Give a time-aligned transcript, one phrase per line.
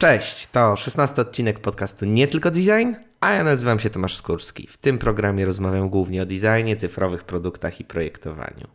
[0.00, 4.66] Cześć, to 16 odcinek podcastu Nie Tylko Design, a ja nazywam się Tomasz Skórski.
[4.66, 8.68] W tym programie rozmawiam głównie o designie, cyfrowych produktach i projektowaniu.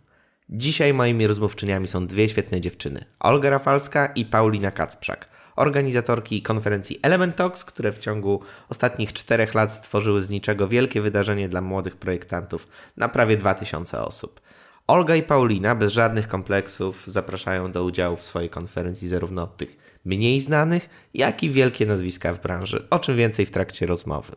[0.50, 3.06] Dzisiaj moimi rozmówczyniami są dwie świetne dziewczyny.
[3.20, 9.72] Olga Rafalska i Paulina Kacprzak, organizatorki konferencji Element Talks, które w ciągu ostatnich czterech lat
[9.72, 12.68] stworzyły z niczego wielkie wydarzenie dla młodych projektantów
[12.98, 14.42] na prawie 2000 osób.
[14.88, 20.42] Olga i Paulina bez żadnych kompleksów zapraszają do udziału w swojej konferencji zarówno tych mniej
[20.42, 24.36] znanych, jak i wielkie nazwiska w branży, o czym więcej w trakcie rozmowy.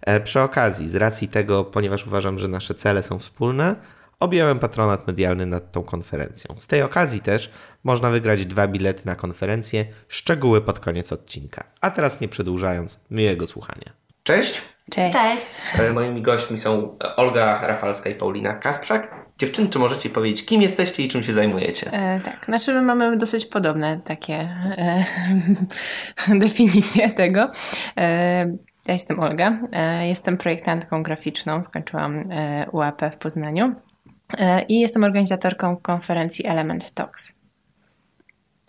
[0.00, 3.76] E, przy okazji, z racji tego, ponieważ uważam, że nasze cele są wspólne,
[4.20, 6.54] objąłem patronat medialny nad tą konferencją.
[6.58, 7.50] Z tej okazji też
[7.84, 11.64] można wygrać dwa bilety na konferencję, szczegóły pod koniec odcinka.
[11.80, 13.92] A teraz nie przedłużając, miłego słuchania.
[14.22, 14.62] Cześć!
[14.90, 15.16] Cześć.
[15.16, 15.46] Cześć.
[15.78, 19.27] E, Moimi gośćmi są Olga Rafalska i Paulina Kasprzak.
[19.38, 21.92] Dziewczyny, czy możecie powiedzieć, kim jesteście i czym się zajmujecie?
[21.92, 25.04] E, tak, znaczy my mamy dosyć podobne takie e,
[26.44, 27.50] definicje tego.
[27.96, 28.46] E,
[28.86, 33.74] ja jestem Olga, e, jestem projektantką graficzną, skończyłam e, UAP w Poznaniu
[34.38, 37.38] e, i jestem organizatorką konferencji Element Talks.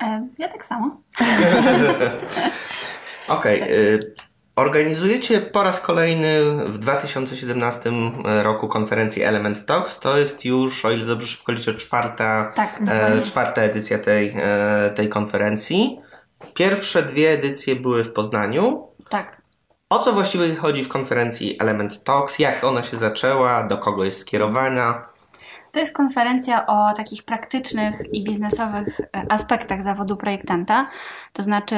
[0.01, 1.01] E, ja tak samo.
[3.27, 3.61] Okej.
[3.61, 3.99] y,
[4.59, 7.91] Organizujecie po raz kolejny w 2017
[8.43, 9.99] roku konferencję Element Talks.
[9.99, 14.93] To jest już, o ile dobrze szybko liczę, czwarta, Tak, e, czwarta edycja tej, e,
[14.95, 15.99] tej konferencji.
[16.53, 18.87] Pierwsze dwie edycje były w Poznaniu.
[19.09, 19.41] Tak.
[19.89, 22.39] O co właściwie chodzi w konferencji Element Talks?
[22.39, 23.63] Jak ona się zaczęła?
[23.63, 25.05] Do kogo jest skierowana?
[25.71, 30.87] To jest konferencja o takich praktycznych i biznesowych e, aspektach zawodu projektanta.
[31.33, 31.75] To znaczy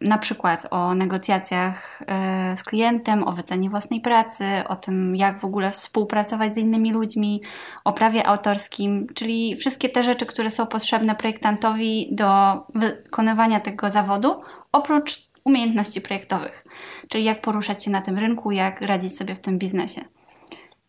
[0.00, 5.44] na przykład o negocjacjach e, z klientem, o wycenie własnej pracy, o tym jak w
[5.44, 7.42] ogóle współpracować z innymi ludźmi,
[7.84, 12.26] o prawie autorskim, czyli wszystkie te rzeczy, które są potrzebne projektantowi do
[12.74, 14.40] wykonywania tego zawodu,
[14.72, 16.64] oprócz umiejętności projektowych,
[17.08, 20.04] czyli jak poruszać się na tym rynku, jak radzić sobie w tym biznesie.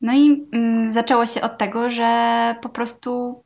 [0.05, 3.41] No i mm, zaczęło się od tego, że po prostu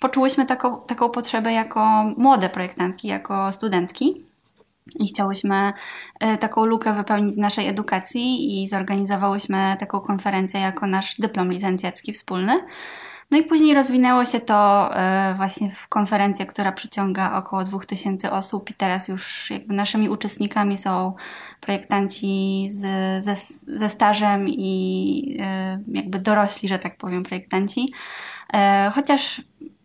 [0.00, 4.24] poczułyśmy taką, taką potrzebę jako młode projektantki, jako studentki.
[4.94, 5.72] I chciałyśmy
[6.20, 12.12] e, taką lukę wypełnić z naszej edukacji i zorganizowałyśmy taką konferencję jako nasz dyplom licencjacki
[12.12, 12.52] wspólny.
[13.30, 18.70] No i później rozwinęło się to e, właśnie w konferencję, która przyciąga około 2000 osób
[18.70, 21.14] i teraz już jakby naszymi uczestnikami są
[21.60, 22.80] projektanci z,
[23.24, 23.34] ze,
[23.78, 27.92] ze stażem i e, jakby dorośli, że tak powiem, projektanci.
[28.54, 29.42] E, Chociaż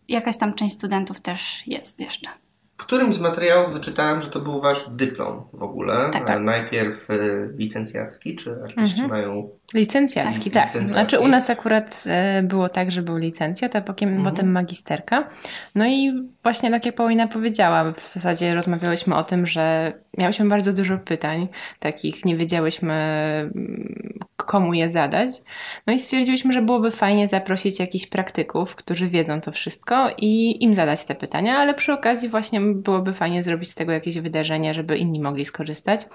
[0.08, 2.30] jakaś tam część studentów też jest jeszcze.
[2.80, 6.10] W którymś z materiałów wyczytałem, że to był wasz dyplom w ogóle.
[6.14, 6.38] Tak, tak.
[6.38, 7.16] E, Najpierw e,
[7.58, 10.66] licencjacki, czy artyści mają Licencjacki, Tak, tak.
[10.66, 10.94] licencjacki.
[10.94, 14.26] Znaczy u nas akurat e, było tak, że był licencjat, a potem, Mhm.
[14.36, 15.30] potem magisterka.
[15.76, 16.12] No i
[16.44, 21.48] właśnie tak jak Paulina powiedziała, w zasadzie rozmawiałyśmy o tym, że miałyśmy bardzo dużo pytań
[21.80, 22.94] takich, nie wiedziałyśmy
[24.50, 25.30] komu je zadać.
[25.88, 30.76] No i stwierdziłyśmy, że byłoby fajnie zaprosić jakichś praktyków, którzy wiedzą to wszystko i im
[30.76, 34.98] zadać te pytania, ale przy okazji właśnie byłoby fajnie zrobić z tego jakieś wydarzenie, żeby
[34.98, 36.06] inni mogli skorzystać.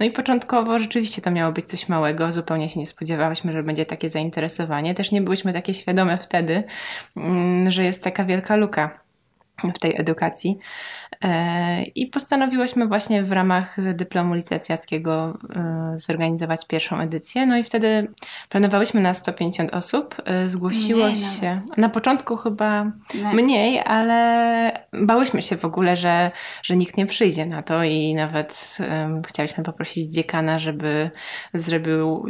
[0.00, 3.86] No i początkowo rzeczywiście to miało być coś małego, zupełnie się nie spodziewałyśmy, że będzie
[3.86, 4.94] takie zainteresowanie.
[4.94, 6.64] Też nie byłyśmy takie świadome wtedy,
[7.16, 9.00] mm, że jest taka wielka luka
[9.74, 10.58] w tej edukacji.
[11.22, 17.46] E, I postanowiłyśmy właśnie w ramach dyplomu licencjackiego e, zorganizować pierwszą edycję.
[17.46, 18.08] No i wtedy
[18.48, 20.16] planowałyśmy na 150 osób.
[20.24, 22.84] E, Zgłosiło Mniej się na początku chyba
[23.22, 26.30] No, mniej, ale bałyśmy się w ogóle, że,
[26.62, 31.10] że nikt nie przyjdzie na to i nawet um, chciałyśmy poprosić dziekana, żeby
[31.54, 32.26] zrobił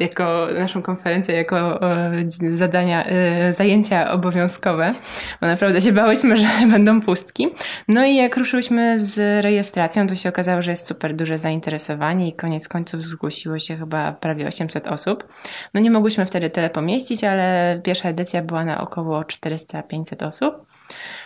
[0.00, 4.92] jako naszą konferencję jako e, zadania, e, zajęcia obowiązkowe,
[5.40, 7.48] bo naprawdę się bałyśmy, że będą pustki.
[7.88, 12.32] No i jak ruszyłyśmy z rejestracją, to się okazało, że jest super duże zainteresowanie i
[12.32, 15.28] koniec końców zgłosiło się chyba prawie 800 osób.
[15.74, 20.66] No nie mogłyśmy wtedy tyle pomieścić, ale pierwsza edycja była na około 400-500 osób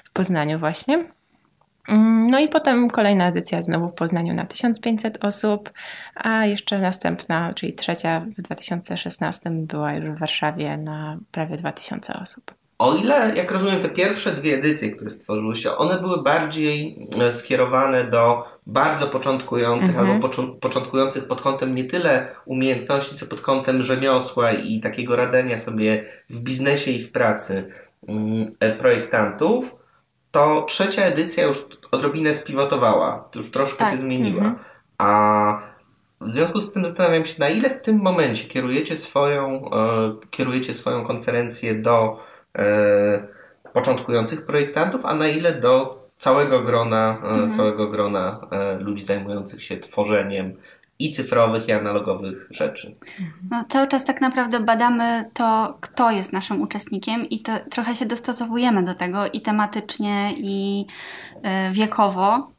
[0.05, 1.05] w Poznaniu właśnie.
[1.89, 5.73] Mm, No i potem kolejna edycja znowu w Poznaniu na 1500 osób,
[6.15, 12.60] a jeszcze następna, czyli trzecia w 2016 była już w Warszawie na prawie 2000 osób.
[12.81, 18.05] O ile, jak rozumiem, te pierwsze dwie edycje, które stworzyłyście, one były bardziej e, skierowane
[18.05, 20.11] do bardzo początkujących Mhm.
[20.11, 25.59] albo począ- początkujących pod kątem nie tyle umiejętności, co pod kątem rzemiosła i takiego radzenia
[25.59, 27.69] sobie w biznesie i w pracy
[28.09, 29.75] mm, e, projektantów,
[30.31, 31.59] to trzecia edycja już
[31.93, 33.93] odrobinę spiwotowała, już troszkę Tak.
[33.95, 34.43] się zmieniła.
[34.45, 34.57] Mhm.
[34.99, 35.63] A
[36.21, 40.75] w związku z tym zastanawiam się, na ile w tym momencie kierujecie swoją, e, kierujecie
[40.75, 42.30] swoją konferencję do
[43.73, 47.53] początkujących projektantów, a na ile do całego grona, mhm.
[47.53, 48.41] całego grona
[48.79, 50.55] ludzi zajmujących się tworzeniem
[50.99, 52.95] i cyfrowych, i analogowych rzeczy.
[53.51, 58.07] No, cały czas tak naprawdę badamy to, kto jest naszym uczestnikiem i to trochę się
[58.07, 60.87] dostosowujemy do tego i tematycznie, i
[61.73, 62.51] wiekowo.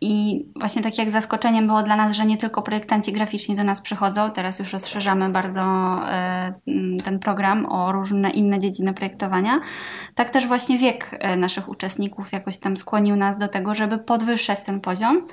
[0.00, 3.80] I właśnie tak jak zaskoczeniem było dla nas, że nie tylko projektanci graficzni do nas
[3.80, 5.62] przychodzą, teraz już rozszerzamy bardzo
[6.08, 6.52] e,
[7.04, 9.60] ten program o różne inne dziedziny projektowania,
[10.14, 14.60] tak też właśnie wiek e, naszych uczestników jakoś tam skłonił nas do tego, żeby podwyższać
[14.60, 15.26] ten poziom.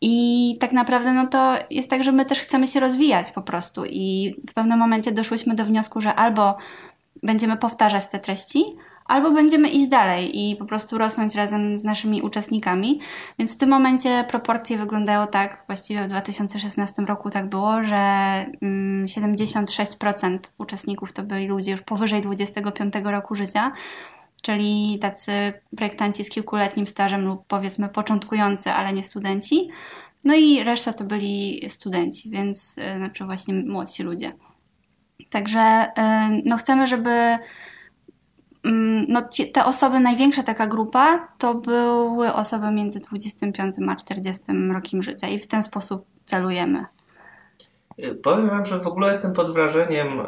[0.00, 3.84] I tak naprawdę no to jest tak, że my też chcemy się rozwijać po prostu
[3.84, 6.56] i w pewnym momencie doszłyśmy do wniosku, że albo
[7.22, 8.64] będziemy powtarzać te treści,
[9.04, 13.00] albo będziemy iść dalej i po prostu rosnąć razem z naszymi uczestnikami.
[13.38, 17.96] Więc w tym momencie proporcje wyglądają tak, właściwie w 2016 roku tak było, że
[19.04, 23.72] 76% mm, uczestników to byli ludzie już powyżej 25 roku życia,
[24.42, 25.32] czyli tacy
[25.76, 29.68] projektanci z kilkuletnim stażem lub powiedzmy początkujący, ale nie studenci.
[30.24, 34.32] No i reszta to byli studenci, więc y, znaczy właśnie młodsi ludzie.
[35.30, 37.38] Także y, no chcemy, żeby
[39.08, 44.42] no, ci, te osoby, największa taka grupa, to były osoby między 25 a 40
[44.74, 46.84] rokiem życia i w ten sposób celujemy.
[48.22, 50.24] Powiem Wam, że w ogóle jestem pod wrażeniem, e,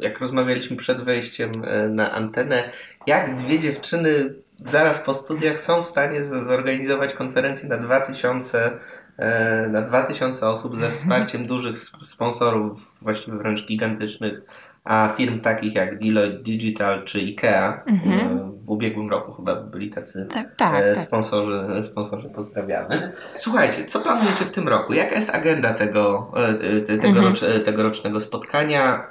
[0.00, 2.70] jak rozmawialiśmy przed wejściem e, na antenę,
[3.06, 8.78] jak dwie dziewczyny zaraz po studiach są w stanie zorganizować konferencję na 2000,
[9.18, 14.40] e, na 2000 osób ze wsparciem dużych sponsorów, właściwie wręcz gigantycznych
[14.86, 18.20] a firm takich jak Deloitte Digital czy IKEA mhm.
[18.20, 21.04] E, w ubiegłym roku chyba byli tacy tak, tak, e, tak.
[21.04, 21.84] sponsorzy, tak.
[21.84, 23.12] sponsorzy pozdrawiamy.
[23.36, 24.92] Słuchajcie, co planujecie w tym roku?
[24.92, 27.64] Jaka jest agenda tego, e, tego mhm.
[27.64, 29.06] tegorocznego spotkania?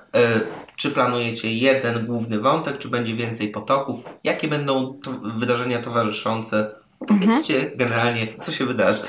[0.76, 4.00] Czy planujecie jeden główny wątek, czy będzie więcej potoków?
[4.24, 6.72] Jakie będą to wydarzenia towarzyszące?
[7.08, 7.78] Powiedzcie mhm.
[7.78, 9.02] generalnie, co się wydarzy.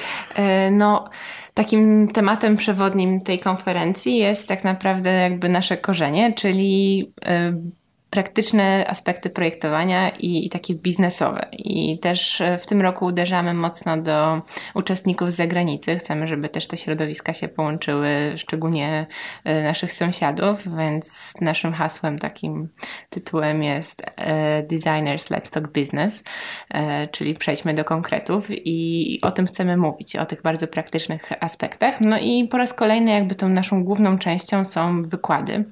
[0.71, 1.11] No
[1.57, 9.31] takim tematem przewodnim tej konferencji jest tak naprawdę jakby nasze korzenie, czyli y, praktyczne aspekty
[9.31, 11.49] projektowania i, i, takie biznesowe.
[11.53, 14.43] I też e, w tym roku uderzamy mocno do
[14.75, 15.97] uczestników z zagranicy.
[15.97, 19.07] Chcemy, żeby też te środowiska się połączyły, szczególnie
[19.45, 22.69] e, naszych sąsiadów, więc naszym hasłem, takim
[23.11, 26.25] tytułem jest e, Designers Let's Talk Business,
[27.11, 32.01] czyli przejdźmy do konkretów i o tym chcemy mówić, o tych bardzo praktycznych aspektach.
[32.01, 35.65] No i po raz kolejny jakby tą naszą główną częścią są wykłady.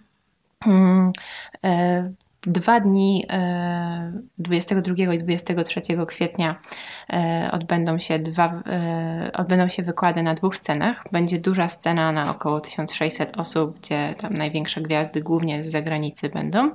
[2.46, 3.26] Dwa dni
[4.38, 6.60] 22 e, i 23 kwietnia
[7.12, 11.04] e, odbędą się, dwa, e, odbędą się wykłady na dwóch scenach.
[11.12, 16.70] Będzie duża scena na około 1600 osób, gdzie tam największe gwiazdy głównie z zagranicy będą.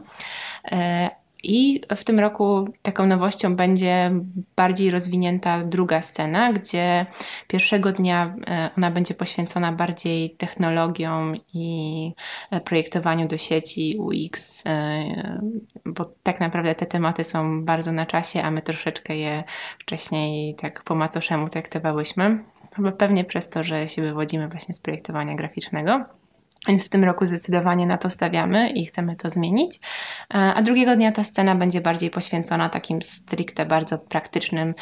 [1.44, 4.12] I w tym roku taką nowością będzie
[4.56, 7.06] bardziej rozwinięta druga scena, gdzie
[7.48, 12.12] pierwszego dnia e, ona będzie poświęcona bardziej technologiom i
[12.52, 15.42] e, projektowaniu do sieci UX, e,
[15.86, 19.44] bo tak naprawdę te tematy są bardzo na czasie, a my troszeczkę je
[19.80, 22.44] wcześniej tak po macoszemu traktowałyśmy.
[22.76, 26.19] Chyba pewnie przez to, że się wywodzimy właśnie z projektowania graficznego.
[26.68, 29.80] Więc w tym roku zdecydowanie na to stawiamy i chcemy to zmienić.
[30.34, 34.74] E, a drugiego dnia ta scena będzie bardziej poświęcona takim stricte bardzo praktycznym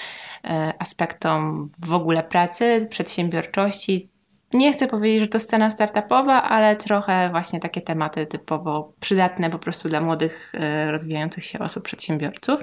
[0.43, 4.09] e, aspektom w ogóle pracy, przedsiębiorczości,
[4.53, 9.59] nie chcę powiedzieć, że to scena startupowa, ale trochę właśnie takie tematy typowo przydatne po
[9.59, 12.59] prostu dla młodych, e, rozwijających się osób, przedsiębiorców.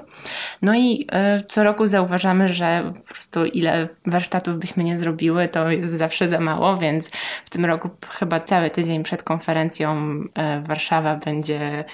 [0.61, 5.69] No i e, co roku zauważamy, że po prostu ile warsztatów byśmy nie zrobiły, to
[5.69, 7.11] jest zawsze za mało, więc
[7.45, 11.85] w tym roku chyba cały tydzień przed konferencją e, Warszawa będzie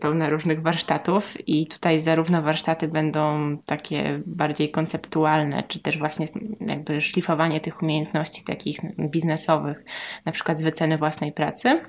[0.00, 6.26] pełna różnych warsztatów i tutaj zarówno warsztaty będą takie bardziej konceptualne, czy też właśnie
[6.68, 9.84] jakby szlifowanie tych umiejętności takich biznesowych,
[10.24, 11.80] na przykład z wyceny własnej pracy.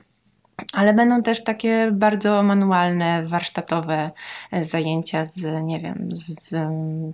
[0.74, 4.12] Ale będą też takie bardzo manualne, warsztatowe
[4.52, 6.56] e, zajęcia z, nie wiem, z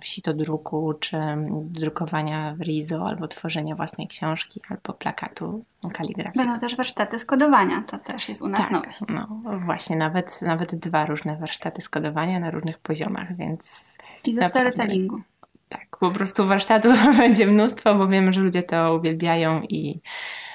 [0.04, 1.16] sitodruku, czy
[1.50, 6.46] drukowania w RIZO, albo tworzenia własnej książki, albo plakatu kaligrafii.
[6.46, 9.00] Będą też warsztaty skodowania, to też jest u nas tak, nowość.
[9.14, 13.98] No właśnie, nawet, nawet dwa różne warsztaty skodowania na różnych poziomach, więc...
[14.24, 15.20] I ze storytellingu.
[15.70, 20.00] Tak, po prostu warsztatu będzie mnóstwo, bo wiemy, że ludzie to uwielbiają i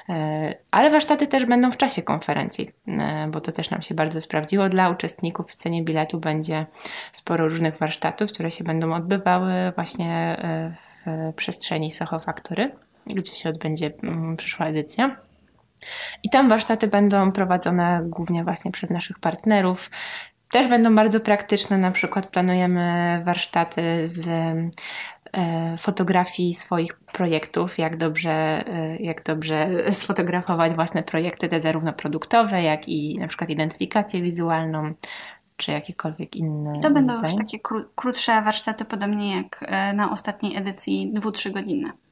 [0.08, 4.20] e, ale warsztaty też będą w czasie konferencji, e, bo to też nam się bardzo
[4.20, 4.68] sprawdziło.
[4.68, 6.66] Dla uczestników w cenie biletu będzie
[7.12, 10.74] sporo różnych warsztatów, które się będą odbywały właśnie e,
[11.06, 12.72] w przestrzeni Soho Factory,
[13.06, 15.16] gdzie się odbędzie mm, przyszła edycja.
[16.22, 19.90] I tam warsztaty będą prowadzone głównie właśnie przez naszych partnerów,
[20.56, 28.64] też będą bardzo praktyczne, na przykład planujemy warsztaty z e, fotografii swoich projektów, jak dobrze,
[28.66, 34.94] e, jak dobrze sfotografować własne projekty, te zarówno produktowe, jak i na przykład identyfikację wizualną,
[35.56, 36.80] czy jakiekolwiek inne.
[36.80, 37.26] To będą design.
[37.26, 41.88] już takie kró- krótsze warsztaty, podobnie jak e, na ostatniej edycji, dwu-trzy godzinne.
[41.88, 42.05] E,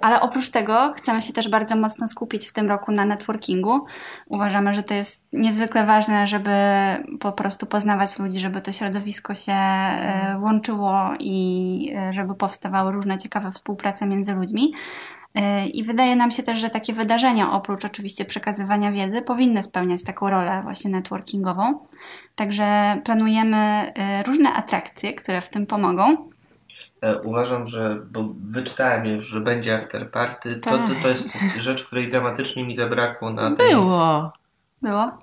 [0.00, 3.80] Ale oprócz tego chcemy się też bardzo mocno skupić w tym roku na networkingu.
[4.26, 6.50] Uważamy, że to jest niezwykle ważne, żeby
[7.20, 13.18] po prostu poznawać ludzi, żeby to środowisko się e, łączyło i e, żeby powstawały różne
[13.18, 14.72] ciekawe współprace między ludźmi.
[15.34, 20.04] E, I wydaje nam się też, że takie wydarzenia, oprócz oczywiście przekazywania wiedzy, powinny spełniać
[20.04, 21.80] taką rolę właśnie networkingową.
[22.34, 26.27] Także planujemy e, różne atrakcje, które w tym pomogą.
[27.00, 32.10] E, Uważam, że, bo wyczytałem już, że będzie afterparty, to, to, to jest rzecz, której
[32.10, 33.70] dramatycznie mi zabrakło na tej...
[33.70, 34.32] Było.
[34.82, 35.18] Było?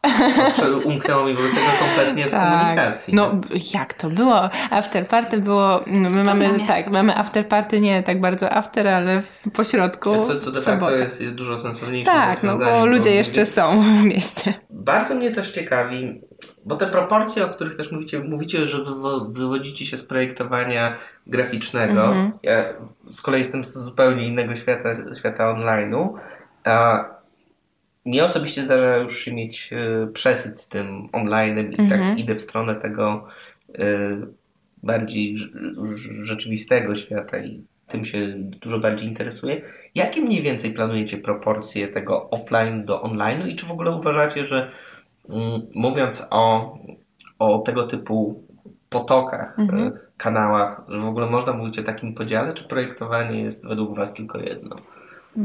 [0.85, 3.13] Umknęło mi po prostu tego kompletnie w komunikacji.
[3.13, 3.31] No
[3.73, 4.49] jak to było?
[4.69, 6.67] Afterparty było, no, my mamy, programie.
[6.67, 11.21] tak, mamy afterparty nie tak bardzo after, ale w pośrodku co, co de facto jest,
[11.21, 12.11] jest dużo sensowniejsze.
[12.11, 14.53] Tak, no bo ludzie jeszcze są w mieście.
[14.69, 16.21] Bardzo mnie też ciekawi,
[16.65, 22.05] bo te proporcje, o których też mówicie, mówicie, że wywo- wywodzicie się z projektowania graficznego.
[22.05, 22.31] Mhm.
[22.43, 22.73] Ja
[23.09, 26.09] z kolei jestem z zupełnie innego świata, świata online'u.
[26.63, 27.05] A
[28.05, 31.89] mnie osobiście zdarza już się mieć e, przesyt tym online'em i Mhm.
[31.89, 33.27] tak idę w stronę tego
[33.79, 33.87] e,
[34.83, 39.61] bardziej rz- rz- rzeczywistego świata i tym się dużo bardziej interesuję.
[39.95, 44.71] Jakie mniej więcej planujecie proporcje tego offline do online'u i czy w ogóle uważacie, że
[45.75, 46.77] mówiąc o,
[47.39, 48.43] o tego typu
[48.89, 49.87] potokach, Mhm.
[49.87, 54.13] e, kanałach, że w ogóle można mówić o takim podziale, czy projektowanie jest według Was
[54.13, 54.75] tylko jedno?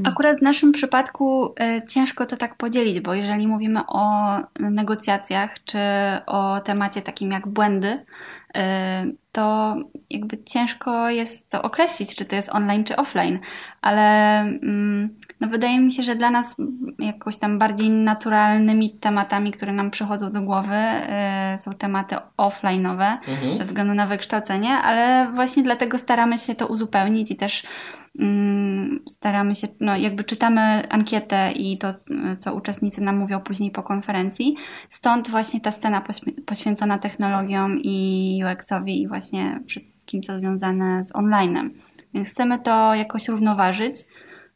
[0.05, 5.79] Akurat w naszym przypadku e, ciężko to tak podzielić, bo jeżeli mówimy o negocjacjach czy
[6.27, 8.05] o temacie takim jak błędy,
[9.33, 9.76] to
[10.11, 13.38] jakby ciężko jest to określić, czy to jest online czy offline,
[13.83, 16.57] ale mm, no wydaje mi się, że dla nas
[16.99, 23.54] jakoś tam bardziej naturalnymi tematami, które nam przychodzą do głowy, e, są tematy offline'owe Mhm.
[23.54, 27.62] ze względu na wykształcenie, ale właśnie dlatego staramy się to uzupełnić i też
[28.19, 31.95] mm, staramy się, no jakby czytamy ankietę i to,
[32.38, 34.57] co uczestnicy nam mówią później po konferencji.
[34.88, 36.02] Stąd właśnie ta scena
[36.47, 41.71] poświęcona technologiom i UX-owi i właśnie wszystkim, co związane z onlinem.
[42.15, 43.95] Więc chcemy to jakoś równoważyć,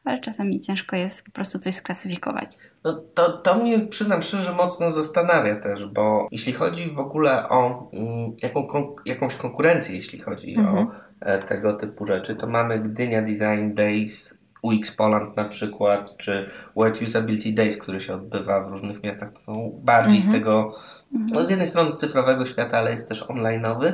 [0.05, 2.51] ale czasami ciężko jest po prostu coś sklasyfikować.
[2.85, 7.91] No to, to mnie, przyznam szczerze, mocno zastanawia też, bo jeśli chodzi w ogóle o
[7.93, 8.67] mm, jaką,
[9.07, 10.77] jakąś konkurencję, jeśli chodzi Mhm.
[10.79, 16.51] o e, tego typu rzeczy, to mamy Gdynia Design Days, UX Poland na przykład, czy
[16.77, 19.33] World Usability Days, który się odbywa w różnych miastach.
[19.33, 20.77] To są bardziej z tego,
[21.13, 23.93] no z jednej strony z cyfrowego świata, ale jest też online'owy.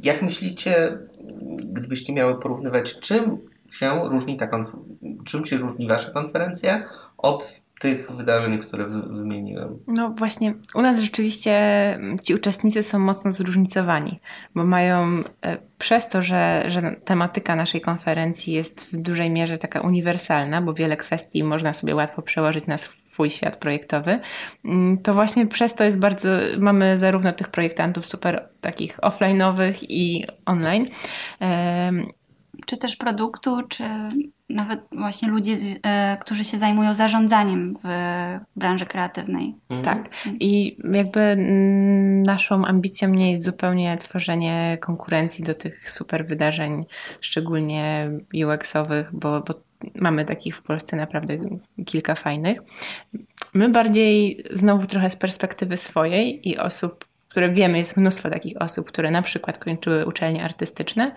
[0.00, 0.98] Jak myślicie,
[1.64, 3.38] gdybyście miały porównywać, czym
[3.70, 4.76] się różni ta konf-
[5.24, 6.86] czym się różni wasza konferencja
[7.18, 9.78] od tych wydarzeń, które wy- wymieniłem?
[9.86, 11.52] No właśnie, u nas rzeczywiście
[11.94, 14.20] mm, ci uczestnicy są mocno zróżnicowani,
[14.54, 19.80] bo mają e, przez to, że, że tematyka naszej konferencji jest w dużej mierze taka
[19.80, 24.20] uniwersalna, bo wiele kwestii można sobie łatwo przełożyć na swój świat projektowy,
[24.64, 30.24] mm, to właśnie przez to jest bardzo, mamy zarówno tych projektantów super takich offline'owych i
[30.46, 30.86] online.
[32.66, 33.84] Czy też produktu, czy
[34.48, 35.56] nawet właśnie ludzie,
[36.20, 37.88] którzy się zajmują zarządzaniem w
[38.56, 39.54] branży kreatywnej.
[39.82, 40.08] Tak.
[40.40, 41.36] I jakby
[42.26, 46.84] naszą ambicją nie jest zupełnie tworzenie konkurencji do tych super wydarzeń,
[47.20, 49.54] szczególnie UX-owych, bo, bo
[49.94, 51.38] mamy takich w Polsce naprawdę
[51.86, 52.58] kilka fajnych.
[53.54, 58.88] My bardziej znowu trochę z perspektywy swojej i osób, które wiemy, jest mnóstwo takich osób,
[58.88, 61.14] które na przykład kończyły uczelnie artystyczne,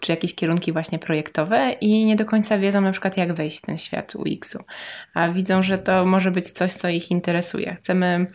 [0.00, 3.62] czy jakieś kierunki właśnie projektowe i nie do końca wiedzą na przykład jak wejść w
[3.62, 4.64] ten świat UX-u,
[5.14, 7.74] a widzą, że to może być coś, co ich interesuje.
[7.74, 8.26] Chcemy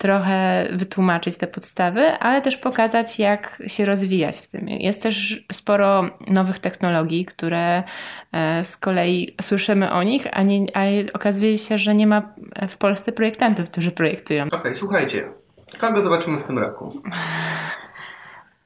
[0.00, 4.68] trochę wytłumaczyć te podstawy, ale też pokazać, jak się rozwijać w tym.
[4.68, 7.82] Jest też sporo nowych technologii, które
[8.32, 10.80] e, z kolei słyszymy o nich, a, nie, a
[11.12, 12.34] okazuje się, że nie ma
[12.68, 14.46] w Polsce projektantów, którzy projektują.
[14.52, 15.28] Okej, słuchajcie.
[15.78, 17.02] Kogo zobaczymy w tym roku?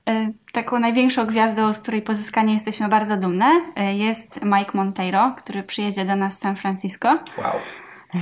[0.08, 3.46] E, Taką największą gwiazdą, z której pozyskania jesteśmy bardzo dumne,
[3.76, 7.08] e, jest Mike Monteiro, który przyjedzie do nas z San Francisco.
[7.08, 7.52] Wow.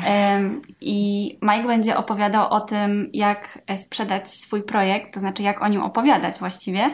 [0.06, 5.62] Em, I Mike będzie opowiadał o tym, jak e, sprzedać swój projekt, to znaczy jak
[5.62, 6.90] o nim opowiadać właściwie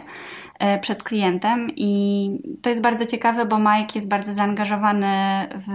[0.58, 1.70] e, przed klientem.
[1.76, 2.30] I
[2.62, 5.08] to jest bardzo ciekawe, bo Mike jest bardzo zaangażowany
[5.54, 5.72] w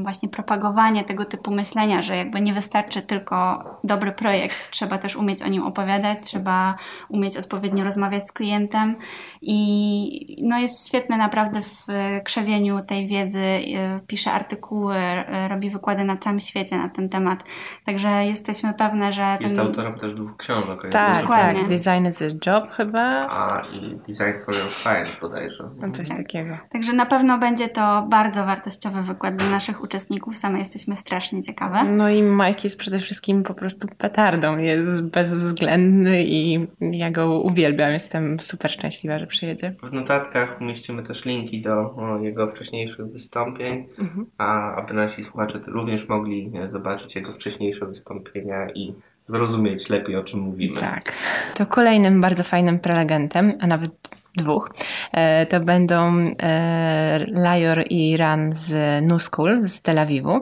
[0.00, 5.42] właśnie propagowanie tego typu myślenia, że jakby nie wystarczy tylko dobry projekt, trzeba też umieć
[5.42, 6.74] o nim opowiadać, trzeba
[7.08, 8.96] umieć odpowiednio rozmawiać z klientem
[9.42, 11.86] i no jest świetny naprawdę w
[12.24, 17.44] krzewieniu tej wiedzy, y, pisze artykuły, y, robi wykłady na całym świecie na ten temat,
[17.86, 19.38] także jesteśmy pewne, że...
[19.40, 19.66] Jest ten...
[19.66, 20.80] autorem też dwóch książek.
[20.90, 21.60] Tak, Dokładnie.
[21.60, 21.68] tak.
[21.68, 23.00] Design is a job chyba.
[23.30, 25.70] A i Design for Your Clients bodajże.
[25.76, 26.16] No coś Tak.
[26.16, 26.58] takiego.
[26.72, 30.36] Także na pewno będzie to bardzo wartościowy wykład dla naszych uczestników.
[30.36, 31.84] Same jesteśmy strasznie ciekawe.
[31.84, 34.58] No i Mike jest przede wszystkim po prostu petardą.
[34.58, 37.92] Jest bezwzględny i ja go uwielbiam.
[37.92, 39.74] Jestem super szczęśliwa, że przyjedzie.
[39.82, 44.26] W notatkach umieścimy też linki do jego wcześniejszych wystąpień, Mhm.
[44.38, 48.94] a aby nasi słuchacze również mogli zobaczyć jego wcześniejsze wystąpienia i
[49.28, 50.76] zrozumieć lepiej o czym mówimy.
[50.76, 51.12] Tak.
[51.54, 53.90] To kolejnym bardzo fajnym prelegentem, a nawet
[54.38, 54.70] dwóch,
[55.12, 60.40] e, to będą e, Lior i Ran z School z Tel Awiwu.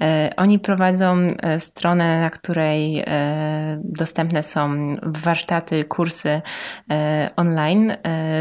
[0.00, 1.26] E, Oni prowadzą
[1.58, 3.04] stronę, na której
[3.84, 6.42] dostępne są warsztaty, kursy
[7.36, 7.92] online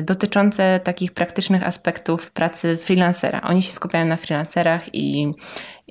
[0.03, 3.41] dotyczące takich praktycznych aspektów pracy freelancera.
[3.41, 5.33] Oni się skupiają na freelancerach i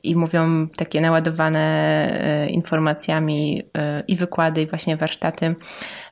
[0.05, 5.55] i mówią takie naładowane e, informacjami e, i wykłady, i właśnie warsztaty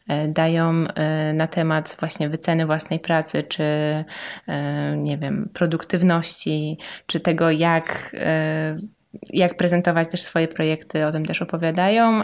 [0.08, 0.84] e, dają
[1.34, 3.64] na temat właśnie wyceny własnej pracy, czy
[4.96, 8.16] nie wiem, produktywności, czy tego, jak,
[9.30, 12.22] jak prezentować też swoje projekty, o tym też opowiadają.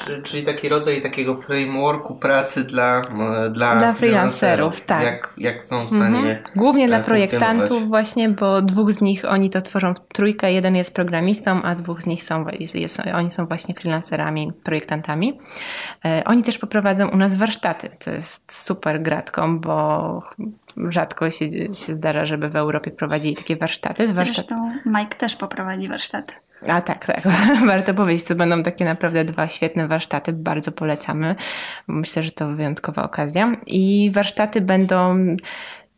[0.00, 3.02] Czyli, czyli taki rodzaj takiego frameworku pracy dla,
[3.50, 5.02] dla, Dla freelancerów, tak.
[5.02, 6.38] Jak, jak są w stanie Mhm.
[6.56, 10.94] Głównie dla projektantów właśnie, bo dwóch z nich oni to tworzą w trójkę, jeden jest
[10.94, 15.38] programistą, a dwóch z nich są, jest, jest, oni są właśnie freelancerami, projektantami.
[16.04, 20.22] E, oni też poprowadzą u nas warsztaty, co jest super gratką, bo
[20.88, 24.06] rzadko się, się zdarza, żeby w Europie prowadzili takie warsztaty.
[24.06, 24.32] warsztaty.
[24.34, 26.40] Zresztą Mike też poprowadzi warsztat.
[26.68, 27.22] A tak, tak.
[27.66, 30.32] Warto powiedzieć, to będą takie naprawdę dwa świetne warsztaty.
[30.32, 31.36] Bardzo polecamy.
[31.88, 33.56] Myślę, że to wyjątkowa okazja.
[33.66, 35.16] I warsztaty będą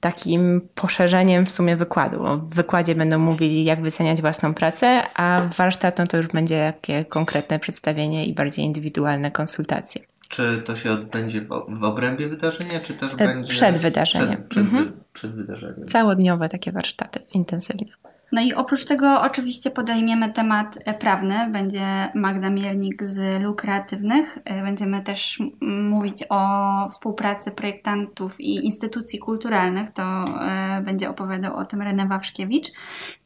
[0.00, 2.24] takim poszerzeniem w sumie wykładu.
[2.36, 7.04] W wykładzie będą mówili, jak wyceniać własną pracę, a warsztat no to już będzie takie
[7.04, 10.09] konkretne przedstawienie i bardziej indywidualne konsultacje.
[10.30, 13.50] Czy to się odbędzie w, obrębie wydarzenia, czy też E, będzie...
[13.52, 14.28] przed wydarzeniem.
[14.36, 14.92] Przed, przed, Mhm.
[15.12, 15.82] przed wydarzeniem.
[15.84, 17.86] Całodniowe takie warsztaty, intensywne.
[18.32, 21.48] No i oprócz tego oczywiście podejmiemy temat e, prawny.
[21.52, 24.38] Będzie Magda Mielnik z Luk Kreatywnych.
[24.44, 29.90] E, Będziemy też mówić o współpracy projektantów i instytucji kulturalnych.
[29.90, 32.72] To e, będzie opowiadał o tym René Wawrzkiewicz.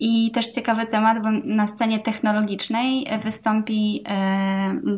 [0.01, 4.05] I też ciekawy temat, bo na scenie technologicznej wystąpi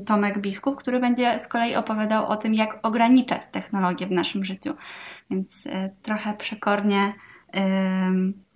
[0.07, 4.75] Tomek Biskup, który będzie z kolei opowiadał o tym, jak ograniczać technologię w naszym życiu.
[5.31, 5.69] Więc
[6.03, 7.13] trochę przekornie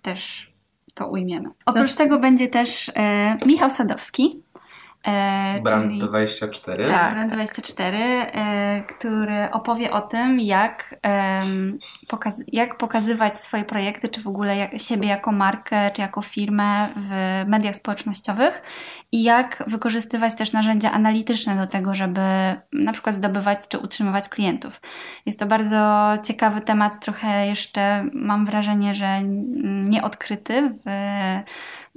[0.01, 0.50] też
[0.93, 1.49] to ujmiemy.
[1.65, 4.43] Oprócz tego będzie też e, Michał Sadowski.
[5.07, 6.85] E, Brand czyli- 24.
[6.87, 7.13] Tak.
[7.13, 10.99] Brand 24, e, który opowie o tym, jak,
[12.07, 16.89] pokaz- jak pokazywać swoje projekty, czy w ogóle jak, siebie jako markę, czy jako firmę
[16.95, 18.61] w mediach społecznościowych
[19.11, 22.21] i jak wykorzystywać też narzędzia analityczne do tego, żeby
[22.73, 24.81] na przykład zdobywać czy utrzymywać klientów.
[25.25, 29.23] Jest to bardzo ciekawy temat, trochę jeszcze mam wrażenie, że
[29.89, 30.81] nieodkryty w,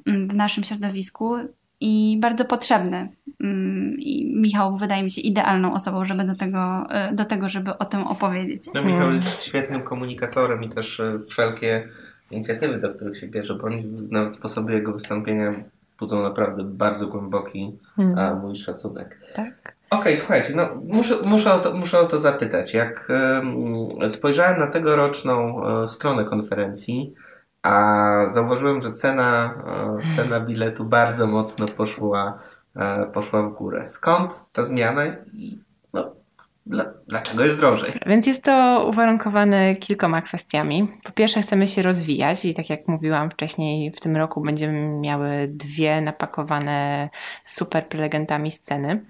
[0.06, 1.36] w naszym środowisku
[1.84, 3.08] i bardzo potrzebny.
[3.40, 7.78] Mm, I Michał wydaje mi się idealną osobą, żeby do tego, e, do tego żeby
[7.78, 8.62] o tym opowiedzieć.
[8.74, 11.88] No, Michał jest świetnym komunikatorem i też e, wszelkie
[12.30, 15.54] inicjatywy, do których się bierze, bądź nawet sposoby jego wystąpienia
[15.98, 17.78] budzą naprawdę bardzo głęboki
[18.16, 19.18] a, mój szacunek.
[19.34, 19.74] Tak.
[19.90, 22.74] Okej, słuchajcie, no muszę, muszę, o to, muszę o to zapytać.
[22.74, 27.12] Jak em, spojrzałem na tegoroczną e, stronę konferencji,
[27.64, 29.54] a zauważyłem, że cena,
[30.02, 32.38] e, cena biletu bardzo mocno poszła,
[32.76, 33.86] e, poszła w górę.
[33.86, 35.58] Skąd ta zmiana i
[35.92, 36.12] no,
[36.66, 37.92] dla, dlaczego jest drożej?
[38.06, 40.92] Więc jest to uwarunkowane kilkoma kwestiami.
[41.04, 45.48] Po pierwsze, chcemy się rozwijać i tak jak mówiłam wcześniej, w tym roku będziemy miały
[45.48, 47.08] dwie napakowane
[47.44, 49.04] super prelegentami sceny.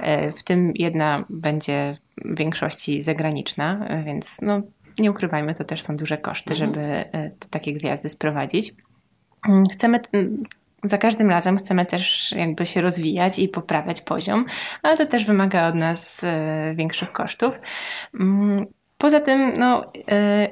[0.00, 4.62] E, W tym jedna będzie w większości zagraniczna, więc no,
[4.98, 8.74] nie ukrywajmy, to też są duże koszty, żeby e, takie gwiazdy sprowadzić.
[9.48, 10.42] Mm, Chcemy mm,
[10.84, 14.44] za każdym razem chcemy też jakby się rozwijać i poprawiać poziom,
[14.82, 17.60] ale to też wymaga od nas e, większych kosztów.
[18.20, 18.66] Mm,
[18.98, 20.48] Poza tym, no, e,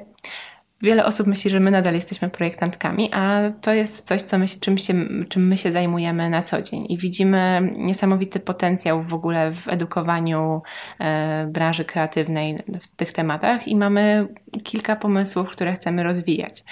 [0.83, 4.77] wiele osób myśli, że my nadal jesteśmy projektantkami, a to jest coś, co my, czym,
[4.77, 4.93] się,
[5.29, 6.85] czym my się zajmujemy na co dzień.
[6.89, 10.61] I widzimy niesamowity potencjał w ogóle w edukowaniu
[10.99, 14.27] e, branży kreatywnej w tych tematach i mamy
[14.63, 16.63] kilka pomysłów, które chcemy rozwijać.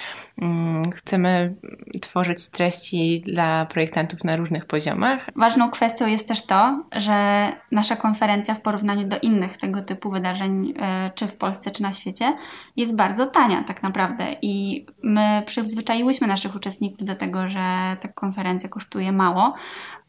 [0.42, 1.56] Mm, chcemy
[2.02, 5.30] tworzyć treści dla projektantów na różnych poziomach.
[5.36, 10.74] Ważną kwestią jest też to, że nasza konferencja w porównaniu do innych tego typu wydarzeń,
[10.80, 12.34] e, czy w Polsce, czy na świecie,
[12.78, 14.01] jest bardzo tania tak naprawdę.
[14.42, 19.54] I my przyzwyczaiłyśmy naszych uczestników do tego, że ta konferencja kosztuje mało,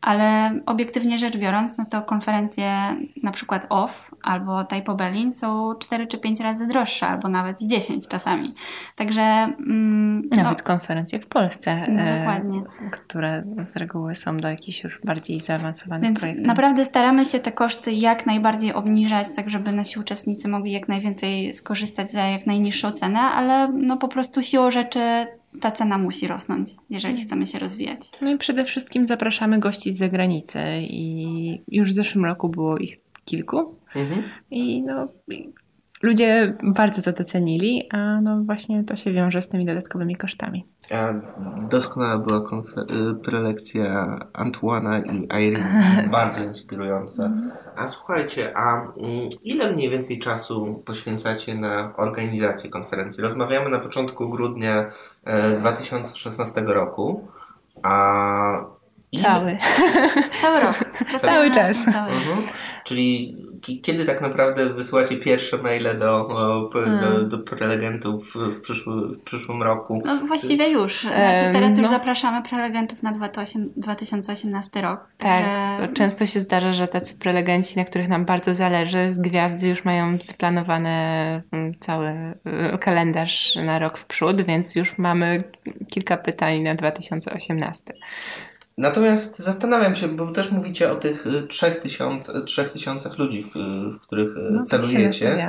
[0.02, 6.06] ale obiektywnie rzecz biorąc, no to konferencje na przykład OFF albo Typo Berlin są 4
[6.06, 8.54] czy 5 razy droższe, albo nawet 10 czasami.
[8.96, 9.22] Także...
[9.22, 12.58] Mm, nawet no, konferencje w Polsce, no, dokładnie.
[12.58, 16.46] E, które z reguły są do jakichś już bardziej zaawansowanych Więc projektów.
[16.46, 21.54] naprawdę staramy się te koszty jak najbardziej obniżać, tak żeby nasi uczestnicy mogli jak najwięcej
[21.54, 25.26] skorzystać za jak najniższą cenę, ale no po prostu siłą rzeczy
[25.60, 27.28] ta cena musi rosnąć, jeżeli mhm.
[27.28, 28.10] chcemy się rozwijać.
[28.22, 32.96] No i przede wszystkim zapraszamy gości z zagranicy i już w zeszłym roku było ich
[33.24, 33.74] kilku.
[33.94, 34.22] Mhm.
[34.50, 35.08] I no,
[36.02, 40.66] ludzie bardzo to docenili, a no właśnie to się wiąże z tymi dodatkowymi kosztami.
[40.94, 41.14] A
[41.68, 47.24] doskonała była y, prelekcja Antuana i Irene, bardzo inspirująca.
[47.24, 47.50] Mhm.
[47.76, 53.22] A słuchajcie, a mm, ile mniej więcej czasu poświęcacie na organizację konferencji?
[53.22, 54.90] Rozmawiamy na początku grudnia
[55.60, 57.28] 2016 e, roku,
[57.82, 58.72] a
[59.20, 59.52] Cały.
[60.40, 60.76] Cały rok.
[61.20, 61.84] Cały czas.
[61.84, 62.12] Cały.
[62.12, 62.38] Mhm.
[62.84, 63.36] Czyli
[63.82, 67.28] kiedy tak naprawdę wysyłacie pierwsze maile do, do, hmm.
[67.28, 70.02] do prelegentów w, przyszły, w przyszłym roku?
[70.04, 71.00] No właściwie już.
[71.00, 71.92] Znaczy teraz już no.
[71.92, 73.12] zapraszamy prelegentów na
[73.76, 75.00] 2018 rok.
[75.18, 75.44] Tak,
[75.94, 81.42] często się zdarza, że tacy prelegenci, na których nam bardzo zależy, gwiazdy już mają zaplanowane
[81.52, 82.08] mm, cały
[82.74, 85.44] y, kalendarz na rok w przód, więc już mamy
[85.88, 87.94] kilka pytań na 2018.
[88.82, 93.54] Natomiast zastanawiam się, bo też mówicie o tych 3000, y, 3000 ludzi, w,
[93.94, 95.48] w których y, no, celujecie.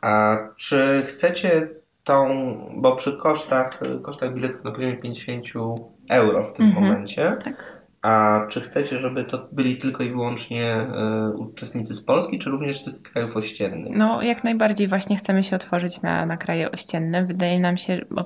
[0.00, 1.68] A czy chcecie
[2.04, 2.26] tą,
[2.76, 5.44] bo przy kosztach, y, kosztach biletów na poziomie 50
[6.10, 6.84] euro w tym mhm.
[6.84, 7.83] momencie, tak.
[8.04, 10.86] A czy chcecie, żeby to byli tylko i wyłącznie
[11.32, 13.96] y, uczestnicy z Polski, czy również z krajów ościennych?
[13.96, 17.24] No, jak najbardziej właśnie chcemy się otworzyć na, na kraje ościenne.
[17.24, 18.24] Wydaje nam się, bo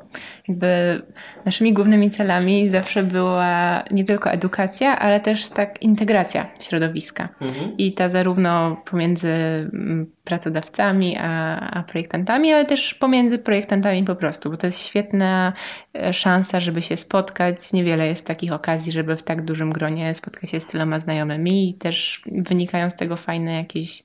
[0.49, 1.03] jakby
[1.45, 7.29] naszymi głównymi celami zawsze była nie tylko edukacja, ale też tak integracja środowiska.
[7.41, 7.77] Mhm.
[7.77, 14.51] I ta zarówno pomiędzy mm, pracodawcami a, a projektantami, ale też pomiędzy projektantami po prostu,
[14.51, 15.53] bo to jest świetna
[15.95, 17.73] e, szansa, żeby się spotkać.
[17.73, 21.75] Niewiele jest takich okazji, żeby w tak dużym gronie spotkać się z tyloma znajomymi i
[21.75, 24.03] też wynikają z tego fajne jakieś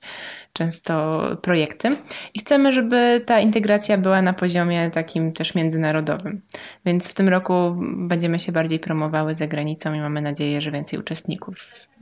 [0.54, 1.96] często projekty.
[2.34, 6.40] I chcemy, żeby ta integracja była na poziomie takim też międzynarodowym.
[6.86, 10.98] Więc w tym roku będziemy się bardziej promowały za granicą i mamy nadzieję, że więcej
[10.98, 11.56] uczestników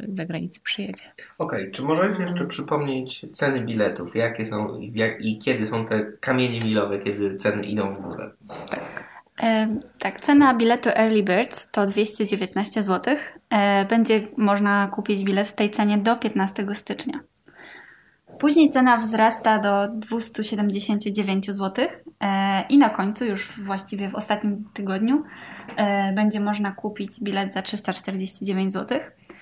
[0.09, 1.05] z zagranicy przyjedzie.
[1.39, 1.71] Okej, okay.
[1.71, 4.17] czy możecie jeszcze przypomnieć ceny biletów?
[4.17, 8.31] Jakie są jak, i kiedy są te kamienie milowe, kiedy ceny idą w górę?
[8.71, 9.13] Tak.
[9.43, 13.17] E, tak, cena biletu Early Birds to 219 zł.
[13.51, 17.21] E, będzie można kupić bilet w tej cenie do 15 stycznia.
[18.43, 21.87] Później cena wzrasta do 279 zł
[22.21, 25.23] e, i na końcu, już właściwie w ostatnim tygodniu,
[25.77, 29.01] e, będzie można kupić bilet za 349 zł.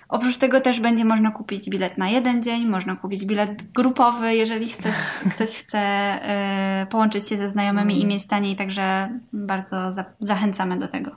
[0.08, 4.70] Oprócz tego też będzie można kupić bilet na jeden dzień, można kupić bilet grupowy, jeżeli
[4.70, 4.96] ktoś,
[5.34, 10.88] ktoś chce e, połączyć się ze znajomymi i mieć taniej, także bardzo za, zachęcamy do
[10.88, 11.10] tego.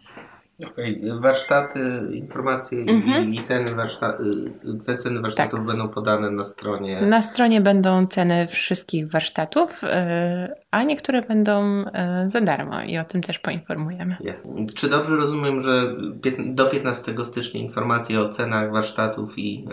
[0.60, 1.02] Okay.
[1.20, 3.34] Warsztaty, informacje mhm.
[3.34, 4.18] i ceny, warszta
[4.90, 5.68] y, ceny warsztatów tak.
[5.68, 7.02] będą podane na stronie.
[7.02, 9.88] Na stronie będą ceny wszystkich warsztatów, y,
[10.72, 11.84] a niektóre będą y,
[12.30, 14.18] za darmo i o tym też poinformujemy.
[14.20, 14.66] Jasne.
[14.76, 15.96] Czy dobrze rozumiem, że
[16.46, 19.68] do 15 stycznia informacje o cenach warsztatów i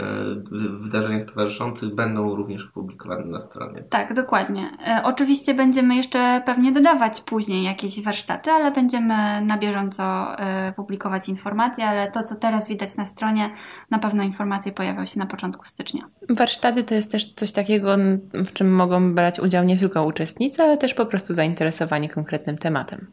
[0.73, 3.83] wydarzeniach towarzyszących będą również opublikowane na stronie?
[3.91, 4.71] Tak, dokładnie.
[4.87, 10.37] E, oczywiście będziemy jeszcze pewnie dodawać później jakieś warsztaty, ale będziemy na bieżąco
[10.73, 13.51] publikować informacje, ale to, co teraz widać na stronie,
[13.91, 16.05] na pewno informacje pojawią się na początku stycznia.
[16.29, 17.97] Warsztaty to jest też coś takiego,
[18.35, 23.07] w czym mogą brać udział nie tylko uczestnicy, ale też po prostu zainteresowani konkretnym tematem.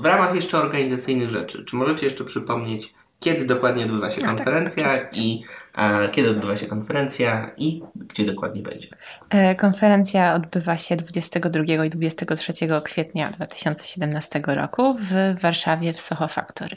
[0.00, 4.36] W ramach jeszcze organizacyjnych rzeczy, czy możecie jeszcze przypomnieć, kiedy dokładnie odbywa się no, tak,
[4.36, 8.88] konferencja tak, i a, kiedy odbywa się konferencja i gdzie dokładnie będzie?
[9.30, 12.52] E, konferencja odbywa się 22 i 23
[12.84, 16.76] kwietnia 2017 roku w Warszawie w Soho Factory.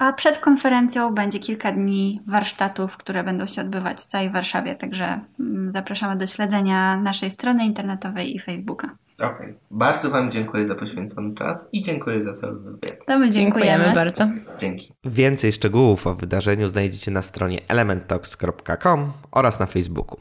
[0.00, 5.20] A przed konferencją będzie kilka dni warsztatów, które będą się odbywać w całej Warszawie, także
[5.40, 8.96] mm, zapraszamy do śledzenia naszej strony internetowej i Facebooka.
[9.18, 9.30] Okej.
[9.30, 9.58] Okay.
[9.70, 13.06] Bardzo Wam dziękuję za poświęcony czas i dziękuję za cały wywiad.
[13.06, 13.70] To my dziękujemy.
[13.70, 14.28] dziękujemy bardzo.
[14.58, 14.92] Dzięki.
[15.04, 20.20] Więcej szczegółów o wydarzeniu znajdziecie na stronie elementtalks.com oraz na Facebooku.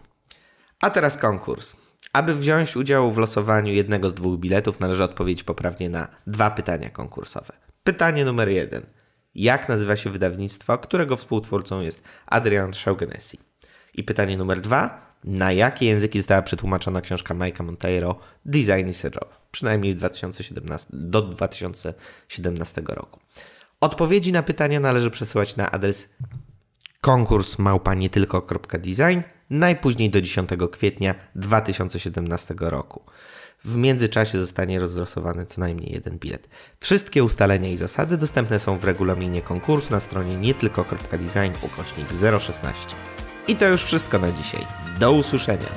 [0.81, 1.75] A teraz konkurs.
[2.13, 6.89] Aby wziąć udział w losowaniu jednego z dwóch biletów, należy odpowiedzieć poprawnie na dwa pytania
[6.89, 7.53] konkursowe.
[7.83, 8.98] Pytanie numer jeden.
[9.35, 13.39] Jak nazywa się wydawnictwo, którego współtwórcą jest Adrian Szaugenesi?
[13.93, 15.09] I pytanie numer dwa.
[15.23, 19.41] Na jakie języki została przetłumaczona książka Mike'a Monteiro Design is a Job?
[19.51, 23.19] Przynajmniej 2017, do 2017 roku.
[23.81, 26.09] Odpowiedzi na pytania należy przesyłać na adres
[27.01, 33.03] konkurs małpanietylko.design najpóźniej do 10 kwietnia 2017 roku.
[33.65, 36.49] W międzyczasie zostanie rozlosowany co najmniej jeden bilet.
[36.79, 42.07] Wszystkie ustalenia i zasady dostępne są w regulaminie konkursu na stronie nietylko.design ukośnik
[42.39, 42.95] 016.
[43.47, 44.65] I to już wszystko na dzisiaj.
[44.99, 45.69] Do usłyszenia.